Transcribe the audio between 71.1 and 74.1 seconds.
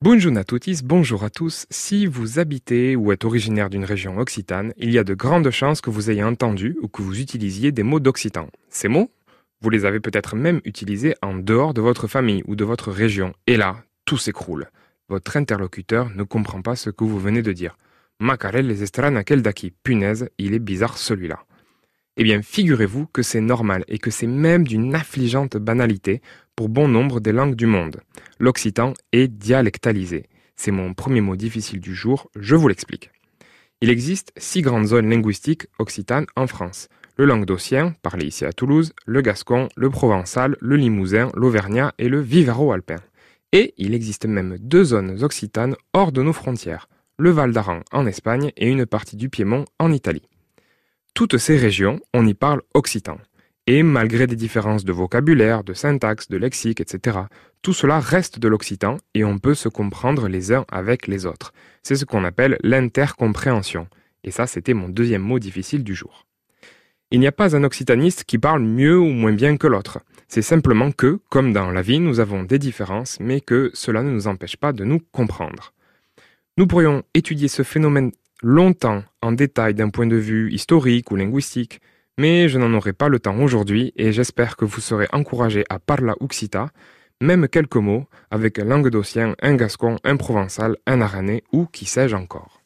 comme dans la vie, nous avons des différences, mais que cela ne